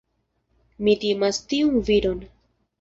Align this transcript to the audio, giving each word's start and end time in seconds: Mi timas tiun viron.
Mi 0.87 0.95
timas 1.05 1.43
tiun 1.53 1.79
viron. 1.93 2.29